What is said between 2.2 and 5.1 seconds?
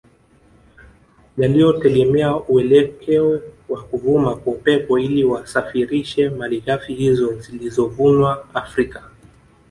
uelekeo wa kuvuma kwa Upepo